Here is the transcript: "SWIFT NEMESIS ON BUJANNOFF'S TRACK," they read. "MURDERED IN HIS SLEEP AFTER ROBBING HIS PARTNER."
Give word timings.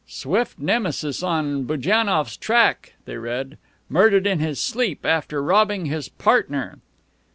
"SWIFT 0.07 0.57
NEMESIS 0.57 1.21
ON 1.21 1.65
BUJANNOFF'S 1.65 2.35
TRACK," 2.37 2.93
they 3.05 3.17
read. 3.19 3.59
"MURDERED 3.87 4.25
IN 4.25 4.39
HIS 4.39 4.59
SLEEP 4.59 5.05
AFTER 5.05 5.43
ROBBING 5.43 5.85
HIS 5.85 6.09
PARTNER." 6.09 6.79